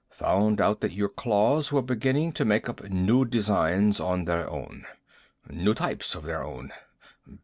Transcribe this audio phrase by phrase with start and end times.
[0.13, 4.87] Found out that your claws were beginning to make up new designs on their own.
[5.47, 6.73] New types of their own.